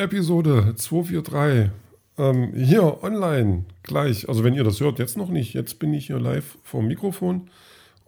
[0.00, 1.70] Episode 243.
[2.16, 4.28] Ähm, hier online gleich.
[4.30, 5.52] Also wenn ihr das hört, jetzt noch nicht.
[5.52, 7.50] Jetzt bin ich hier live vor dem Mikrofon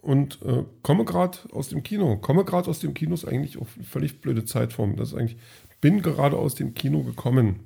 [0.01, 2.17] und äh, komme gerade aus dem Kino.
[2.17, 4.95] Komme gerade aus dem Kino ist eigentlich auch völlig blöde Zeitform.
[4.95, 5.37] Das ist eigentlich,
[5.81, 7.59] bin gerade aus dem Kino gekommen.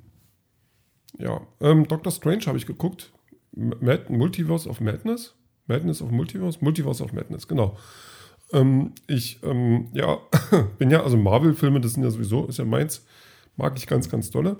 [1.18, 3.10] Ja, ähm, Doctor Strange habe ich geguckt.
[3.52, 5.34] Mad Multiverse of Madness.
[5.66, 6.58] Madness of Multiverse?
[6.60, 7.78] Multiverse of Madness, genau.
[8.52, 10.18] Ähm, ich, ähm, ja,
[10.78, 13.06] bin ja, also Marvel-Filme, das sind ja sowieso, ist ja meins.
[13.58, 14.56] Mag ich ganz, ganz dolle.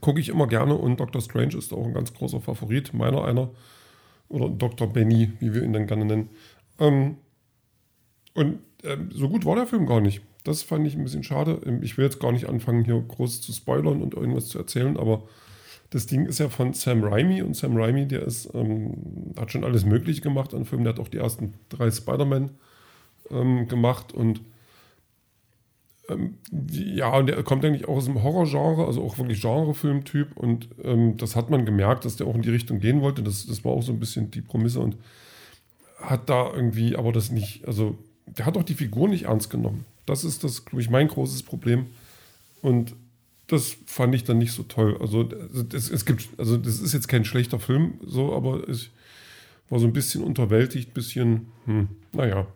[0.00, 3.50] Gucke ich immer gerne und Doctor Strange ist auch ein ganz großer Favorit, meiner einer.
[4.28, 4.92] Oder Dr.
[4.92, 6.30] Benny, wie wir ihn dann gerne nennen.
[6.80, 7.16] Ähm,
[8.34, 10.22] und ähm, so gut war der Film gar nicht.
[10.42, 11.60] Das fand ich ein bisschen schade.
[11.64, 14.96] Ähm, ich will jetzt gar nicht anfangen, hier groß zu spoilern und irgendwas zu erzählen,
[14.96, 15.22] aber
[15.90, 19.62] das Ding ist ja von Sam Raimi und Sam Raimi, der ist, ähm, hat schon
[19.62, 20.82] alles Mögliche gemacht an Filmen.
[20.82, 22.50] Der hat auch die ersten drei Spider-Man
[23.30, 24.40] ähm, gemacht und
[26.08, 26.34] ähm,
[26.70, 31.16] ja, und der kommt eigentlich auch aus dem Horrorgenre, also auch wirklich Genrefilmtyp und ähm,
[31.16, 33.22] das hat man gemerkt, dass der auch in die Richtung gehen wollte.
[33.22, 34.96] Das, das war auch so ein bisschen die Prämisse und
[36.00, 39.84] hat da irgendwie, aber das nicht, also der hat auch die Figur nicht ernst genommen.
[40.04, 41.86] Das ist das, glaube ich, mein großes Problem.
[42.62, 42.94] Und
[43.48, 44.96] das fand ich dann nicht so toll.
[45.00, 45.28] Also
[45.72, 48.90] es, es gibt, also das ist jetzt kein schlechter Film, so, aber ich
[49.68, 52.46] war so ein bisschen unterwältigt, bisschen, hm, naja.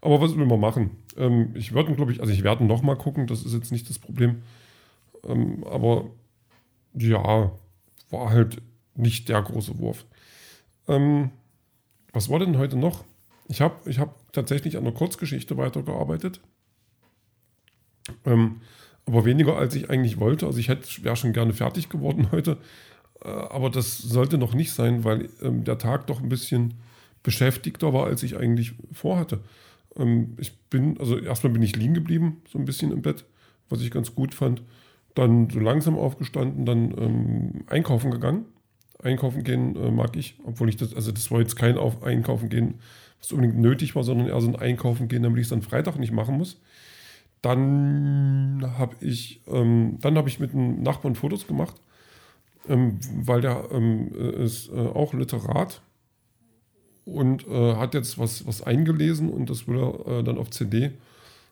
[0.00, 0.90] Aber was will man machen?
[1.16, 3.88] Ähm, ich werde, glaube ich, also ich werde noch mal gucken, das ist jetzt nicht
[3.88, 4.42] das Problem.
[5.24, 6.06] Ähm, aber
[6.94, 7.52] ja,
[8.10, 8.62] war halt
[8.94, 10.04] nicht der große Wurf.
[10.86, 11.30] Ähm,
[12.12, 13.04] was war denn heute noch?
[13.48, 16.40] Ich habe ich hab tatsächlich an der Kurzgeschichte weitergearbeitet.
[18.24, 18.60] Ähm,
[19.06, 20.46] aber weniger als ich eigentlich wollte.
[20.46, 20.68] Also ich
[21.04, 22.58] wäre schon gerne fertig geworden heute.
[23.24, 26.74] Äh, aber das sollte noch nicht sein, weil ähm, der Tag doch ein bisschen
[27.22, 29.40] beschäftigter war, als ich eigentlich vorhatte.
[29.98, 33.24] Ähm, ich bin, also erstmal bin ich liegen geblieben, so ein bisschen im Bett,
[33.68, 34.62] was ich ganz gut fand.
[35.14, 38.44] Dann so langsam aufgestanden, dann ähm, einkaufen gegangen.
[39.02, 42.48] Einkaufen gehen äh, mag ich, obwohl ich das, also das war jetzt kein Auf Einkaufen
[42.48, 42.74] gehen,
[43.20, 45.98] was unbedingt nötig war, sondern eher so ein Einkaufen gehen, damit ich es dann Freitag
[45.98, 46.60] nicht machen muss.
[47.42, 51.76] Dann habe ich, ähm, dann habe ich mit einem Nachbarn Fotos gemacht,
[52.68, 55.80] ähm, weil der ähm, ist äh, auch Literat
[57.08, 60.92] und äh, hat jetzt was, was eingelesen und das will er äh, dann auf CD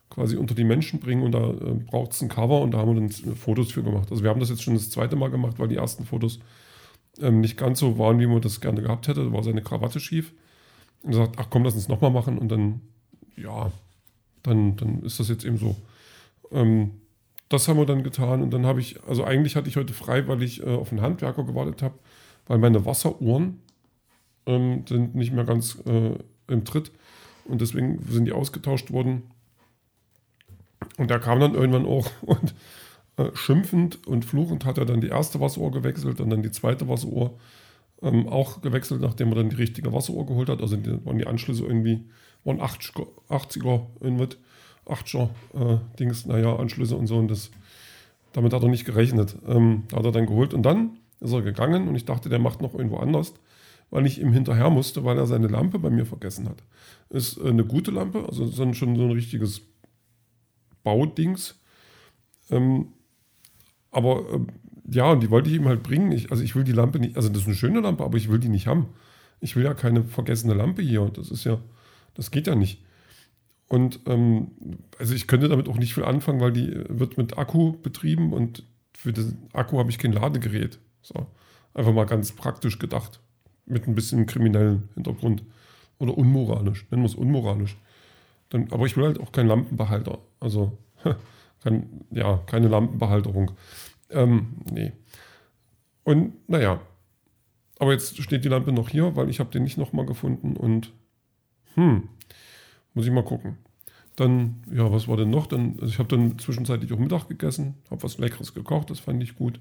[0.09, 2.93] quasi unter die Menschen bringen und da äh, braucht es ein Cover und da haben
[2.93, 4.07] wir dann Fotos für gemacht.
[4.11, 6.39] Also wir haben das jetzt schon das zweite Mal gemacht, weil die ersten Fotos
[7.19, 9.25] ähm, nicht ganz so waren, wie man das gerne gehabt hätte.
[9.25, 10.31] Da war seine Krawatte schief.
[11.03, 12.81] Und er sagt, ach komm, lass uns nochmal machen und dann,
[13.35, 13.71] ja,
[14.43, 15.75] dann, dann ist das jetzt eben so.
[16.51, 16.91] Ähm,
[17.49, 20.27] das haben wir dann getan und dann habe ich, also eigentlich hatte ich heute frei,
[20.27, 21.95] weil ich äh, auf einen Handwerker gewartet habe,
[22.45, 23.61] weil meine Wasseruhren
[24.47, 26.91] ähm, sind nicht mehr ganz äh, im Tritt
[27.45, 29.23] und deswegen sind die ausgetauscht worden.
[30.97, 32.55] Und der kam dann irgendwann auch und
[33.17, 36.87] äh, schimpfend und fluchend hat er dann die erste Wasseruhr gewechselt und dann die zweite
[36.87, 37.37] Wasseruhr
[38.01, 40.61] ähm, auch gewechselt, nachdem er dann die richtige Wasseruhr geholt hat.
[40.61, 42.05] Also die, waren die Anschlüsse irgendwie,
[42.43, 44.37] waren 80er, 80er irgendwas.
[44.85, 47.17] 8er äh, Dings, naja, Anschlüsse und so.
[47.17, 47.51] Und das,
[48.33, 49.35] damit hat er nicht gerechnet.
[49.47, 52.61] Ähm, hat er dann geholt und dann ist er gegangen und ich dachte, der macht
[52.61, 53.33] noch irgendwo anders,
[53.89, 56.63] weil ich ihm hinterher musste, weil er seine Lampe bei mir vergessen hat.
[57.09, 59.61] Ist äh, eine gute Lampe, also schon so ein richtiges
[60.83, 61.59] Baudings.
[62.49, 62.93] Ähm,
[63.91, 64.39] aber äh,
[64.89, 66.11] ja, und die wollte ich ihm halt bringen.
[66.11, 68.29] Ich, also ich will die Lampe nicht, also das ist eine schöne Lampe, aber ich
[68.29, 68.87] will die nicht haben.
[69.39, 71.09] Ich will ja keine vergessene Lampe hier.
[71.13, 71.59] Das ist ja,
[72.13, 72.83] das geht ja nicht.
[73.67, 74.51] Und ähm,
[74.97, 78.63] also ich könnte damit auch nicht viel anfangen, weil die wird mit Akku betrieben und
[78.93, 80.79] für den Akku habe ich kein Ladegerät.
[81.01, 81.27] So.
[81.73, 83.19] Einfach mal ganz praktisch gedacht.
[83.67, 85.43] Mit ein bisschen kriminellen Hintergrund.
[85.99, 86.85] Oder unmoralisch.
[86.89, 87.77] Nennen wir es unmoralisch.
[88.49, 90.19] Dann, aber ich will halt auch keinen Lampenbehalter.
[90.39, 90.77] Also,
[91.63, 93.51] kein, ja, keine Lampenbehalterung.
[94.09, 94.93] Ähm, nee.
[96.03, 96.79] Und naja.
[97.79, 100.91] Aber jetzt steht die Lampe noch hier, weil ich habe den nicht nochmal gefunden und
[101.75, 102.09] hm,
[102.93, 103.57] muss ich mal gucken.
[104.15, 105.45] Dann, ja, was war denn noch?
[105.45, 109.21] Dann, also ich habe dann zwischenzeitlich auch Mittag gegessen, habe was Leckeres gekocht, das fand
[109.21, 109.59] ich gut.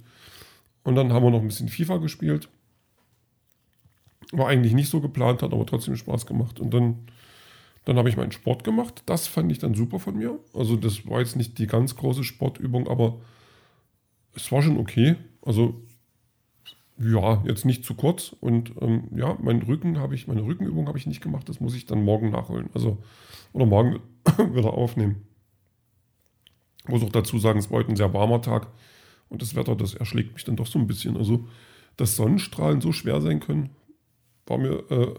[0.82, 2.48] Und dann haben wir noch ein bisschen FIFA gespielt.
[4.32, 6.58] War eigentlich nicht so geplant, hat aber trotzdem Spaß gemacht.
[6.60, 7.06] Und dann,
[7.84, 9.02] dann habe ich meinen Sport gemacht.
[9.06, 10.38] Das fand ich dann super von mir.
[10.52, 13.20] Also das war jetzt nicht die ganz große Sportübung, aber
[14.34, 15.16] es war schon okay.
[15.42, 15.80] Also
[16.98, 18.34] ja, jetzt nicht zu kurz.
[18.40, 21.48] Und ähm, ja, meinen Rücken habe ich, meine Rückenübung habe ich nicht gemacht.
[21.48, 22.70] Das muss ich dann morgen nachholen.
[22.74, 22.98] Also,
[23.52, 24.00] oder morgen
[24.52, 25.22] wieder aufnehmen.
[26.84, 28.68] Ich muss auch dazu sagen, es war heute ein sehr warmer Tag.
[29.28, 31.16] Und das Wetter, das erschlägt mich dann doch so ein bisschen.
[31.16, 31.46] Also,
[31.96, 33.70] dass Sonnenstrahlen so schwer sein können,
[34.46, 35.14] war mir, äh,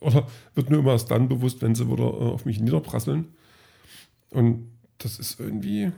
[0.00, 3.28] oder wird mir immer erst dann bewusst, wenn sie wieder äh, auf mich niederprasseln.
[4.30, 5.92] Und das ist irgendwie,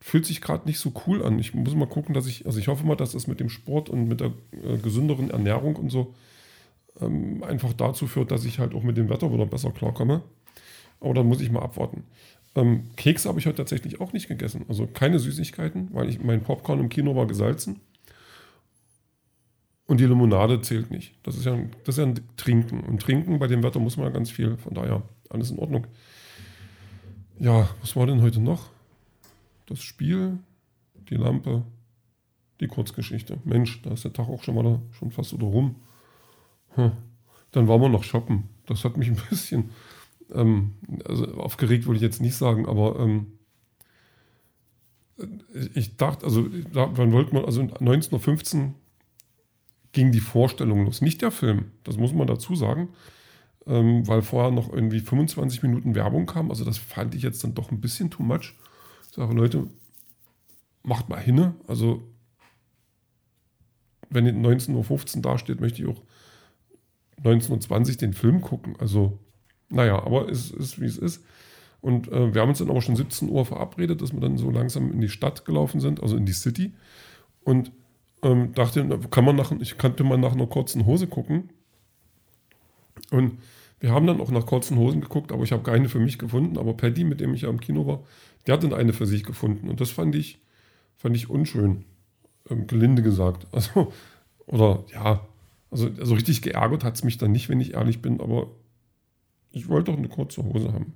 [0.00, 1.38] fühlt sich gerade nicht so cool an.
[1.38, 3.88] Ich muss mal gucken, dass ich, also ich hoffe mal, dass das mit dem Sport
[3.88, 4.32] und mit der
[4.64, 6.14] äh, gesünderen Ernährung und so
[7.00, 10.22] ähm, einfach dazu führt, dass ich halt auch mit dem Wetter wieder besser klarkomme.
[11.00, 12.04] Aber dann muss ich mal abwarten.
[12.54, 14.64] Ähm, Kekse habe ich heute tatsächlich auch nicht gegessen.
[14.68, 17.80] Also keine Süßigkeiten, weil ich, mein Popcorn im Kino war gesalzen.
[19.86, 21.14] Und die Limonade zählt nicht.
[21.22, 22.80] Das ist ja, ein, das ist ja ein Trinken.
[22.80, 24.56] Und Trinken bei dem Wetter muss man ganz viel.
[24.56, 25.86] Von daher alles in Ordnung.
[27.38, 28.70] Ja, was war denn heute noch?
[29.66, 30.38] Das Spiel,
[31.10, 31.64] die Lampe,
[32.60, 33.38] die Kurzgeschichte.
[33.44, 35.76] Mensch, da ist der Tag auch schon mal schon fast wieder rum.
[36.74, 36.92] Hm.
[37.50, 38.44] Dann waren wir noch shoppen.
[38.66, 39.70] Das hat mich ein bisschen
[40.32, 40.74] ähm,
[41.04, 43.38] also aufgeregt, würde ich jetzt nicht sagen, aber ähm,
[45.74, 48.74] ich dachte, also wann wollte man, also 1915
[49.92, 52.88] ging die Vorstellung los, nicht der Film, das muss man dazu sagen,
[53.66, 57.54] ähm, weil vorher noch irgendwie 25 Minuten Werbung kam, also das fand ich jetzt dann
[57.54, 58.54] doch ein bisschen too much.
[59.08, 59.68] Ich sage, Leute,
[60.82, 62.02] macht mal hinne, also
[64.10, 66.02] wenn 19.15 Uhr dasteht, möchte ich auch
[67.22, 69.18] 19.20 Uhr den Film gucken, also
[69.68, 71.24] naja, aber es ist, wie es ist.
[71.80, 74.50] Und äh, wir haben uns dann aber schon 17 Uhr verabredet, dass wir dann so
[74.50, 76.74] langsam in die Stadt gelaufen sind, also in die City.
[77.42, 77.72] Und
[78.22, 81.50] ähm, dachte, kann man nach, ich könnte mal nach einer kurzen Hose gucken.
[83.10, 83.38] Und
[83.80, 86.56] wir haben dann auch nach kurzen Hosen geguckt, aber ich habe keine für mich gefunden.
[86.56, 88.04] Aber Paddy, mit dem ich ja im Kino war,
[88.46, 89.68] der hat dann eine für sich gefunden.
[89.68, 90.40] Und das fand ich,
[90.96, 91.84] fand ich unschön,
[92.48, 93.46] ähm, gelinde gesagt.
[93.52, 93.92] Also,
[94.46, 95.26] oder ja,
[95.70, 98.48] also, also richtig geärgert hat es mich dann nicht, wenn ich ehrlich bin, aber
[99.50, 100.94] ich wollte doch eine kurze Hose haben.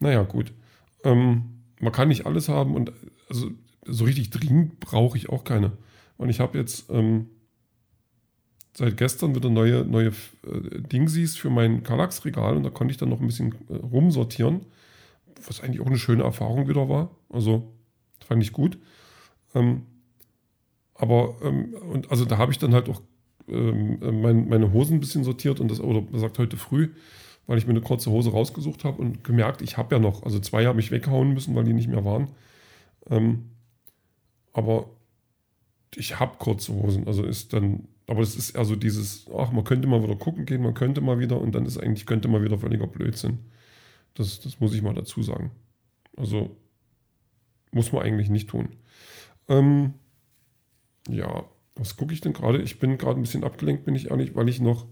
[0.00, 0.52] Naja, gut.
[1.04, 2.92] Ähm, man kann nicht alles haben und
[3.28, 3.50] also
[3.86, 5.72] so richtig dringend brauche ich auch keine.
[6.16, 7.26] Und ich habe jetzt ähm,
[8.76, 13.08] seit gestern wieder neue, neue äh, Dingsies für mein Kallax-Regal und da konnte ich dann
[13.08, 14.66] noch ein bisschen äh, rumsortieren,
[15.46, 17.10] was eigentlich auch eine schöne Erfahrung wieder war.
[17.28, 17.72] Also
[18.26, 18.78] fand ich gut.
[19.54, 19.82] Ähm,
[20.94, 23.00] aber ähm, und also da habe ich dann halt auch
[23.48, 26.90] ähm, mein, meine Hosen ein bisschen sortiert und das, oder sagt heute früh,
[27.46, 30.38] weil ich mir eine kurze Hose rausgesucht habe und gemerkt, ich habe ja noch, also
[30.38, 32.28] zwei habe ich weghauen müssen, weil die nicht mehr waren.
[33.10, 33.50] Ähm,
[34.52, 34.88] aber
[35.96, 39.88] ich habe kurze Hosen, also ist dann, aber es ist also dieses, ach, man könnte
[39.88, 42.58] mal wieder gucken gehen, man könnte mal wieder und dann ist eigentlich, könnte mal wieder
[42.58, 43.38] völliger Blödsinn.
[44.14, 45.50] Das, das muss ich mal dazu sagen.
[46.16, 46.56] Also
[47.72, 48.68] muss man eigentlich nicht tun.
[49.48, 49.94] Ähm,
[51.08, 51.44] ja,
[51.74, 52.62] was gucke ich denn gerade?
[52.62, 54.86] Ich bin gerade ein bisschen abgelenkt, bin ich ehrlich, weil ich noch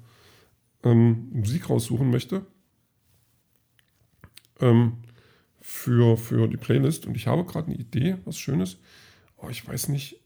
[0.83, 2.45] ähm, Musik raussuchen möchte
[4.61, 4.99] ähm,
[5.61, 7.07] für, für die Playlist.
[7.07, 8.79] Und ich habe gerade eine Idee, was Schönes.
[9.37, 10.22] Oh, ich weiß nicht,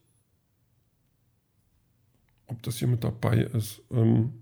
[2.46, 3.82] ob das hier mit dabei ist.
[3.90, 4.32] Ähm,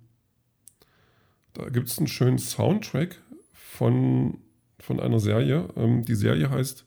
[1.54, 3.20] da gibt es einen schönen Soundtrack
[3.52, 4.38] von,
[4.80, 5.68] von einer Serie.
[5.76, 6.84] Ähm, die Serie heißt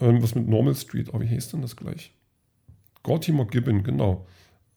[0.00, 1.12] ähm, was mit Normal Street.
[1.12, 2.12] Oh, wie heißt denn das gleich?
[3.02, 4.26] Gortimer Gibbon, genau.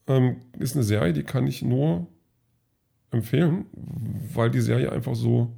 [0.06, 2.06] Ähm, ist eine Serie, die kann ich nur
[3.10, 3.66] empfehlen,
[4.34, 5.52] weil die Serie einfach so,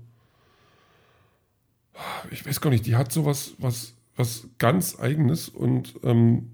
[2.30, 6.50] ich weiß gar nicht, die hat so was, was, was ganz Eigenes und ähm,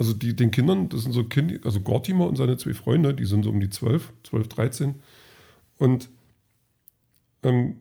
[0.00, 3.26] also die, den Kindern, das sind so Kinder, also Gortimer und seine zwei Freunde, die
[3.26, 4.94] sind so um die 12, 12, 13
[5.76, 6.08] und
[7.42, 7.76] ähm,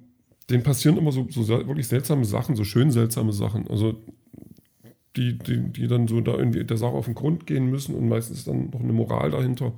[0.50, 3.70] denen passieren immer so, so wirklich seltsame Sachen, so schön seltsame Sachen.
[3.70, 4.04] Also
[5.16, 8.10] die, die, die dann so da irgendwie der Sache auf den Grund gehen müssen und
[8.10, 9.72] meistens dann noch eine Moral dahinter.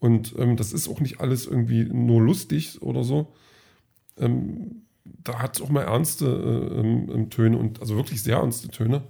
[0.00, 3.32] Und ähm, das ist auch nicht alles irgendwie nur lustig oder so.
[4.18, 8.70] Ähm, da hat es auch mal ernste äh, ähm, Töne und also wirklich sehr ernste
[8.70, 9.02] Töne.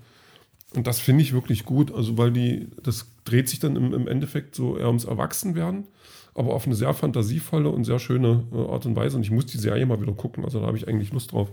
[0.75, 4.07] Und das finde ich wirklich gut, also weil die, das dreht sich dann im, im,
[4.07, 5.89] Endeffekt so eher ums Erwachsenwerden,
[6.35, 9.17] aber auf eine sehr fantasievolle und sehr schöne äh, Art und Weise.
[9.17, 11.50] Und ich muss die Serie mal wieder gucken, also da habe ich eigentlich Lust drauf.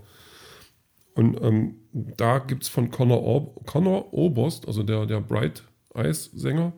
[1.15, 5.63] Und ähm, da gibt es von Connor, Or Connor Oberst, also der, der Bright
[5.95, 6.74] Eyes Sänger,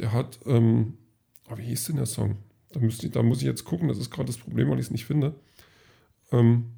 [0.00, 0.94] der hat ähm,
[1.50, 2.36] Oh, wie hieß denn der Song?
[2.72, 4.90] Da, müsste, da muss ich jetzt gucken, das ist gerade das Problem, weil ich es
[4.90, 5.34] nicht finde.
[6.32, 6.70] Ähm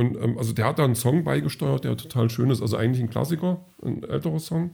[0.00, 2.62] und ähm, also der hat da einen Song beigesteuert, der total schön ist.
[2.62, 4.70] Also eigentlich ein Klassiker, ein älterer Song.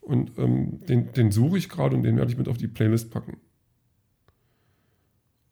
[0.00, 3.10] Und ähm, den, den suche ich gerade und den werde ich mit auf die Playlist
[3.10, 3.38] packen.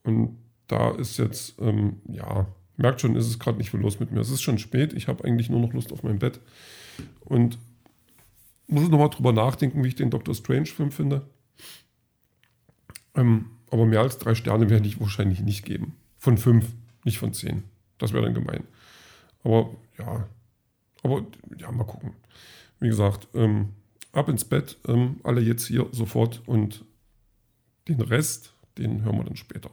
[0.04, 4.12] Und da ist jetzt, ähm, ja, merkt schon, ist es gerade nicht viel los mit
[4.12, 4.20] mir.
[4.20, 6.38] Es ist schon spät, ich habe eigentlich nur noch Lust auf mein Bett.
[7.25, 7.58] Und
[8.68, 11.26] muss ich nochmal drüber nachdenken, wie ich den Doctor Strange-Film finde.
[13.16, 15.97] Ähm, aber mehr als drei Sterne werde ich wahrscheinlich nicht geben.
[16.16, 17.64] Von fünf, nicht von zehn.
[17.99, 18.64] Das wäre dann gemein.
[19.45, 20.28] Aber ja,
[21.02, 21.26] aber
[21.57, 22.12] ja, mal gucken.
[22.81, 23.71] Wie gesagt, ähm,
[24.12, 26.85] ab ins Bett, ähm, alle jetzt hier sofort und
[27.88, 29.71] den Rest, den hören wir dann später.